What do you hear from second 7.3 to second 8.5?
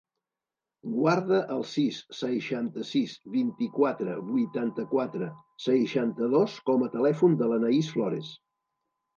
de l'Anaís Florez.